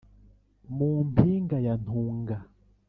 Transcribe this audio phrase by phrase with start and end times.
[0.75, 2.37] mu mpinga ya ntunga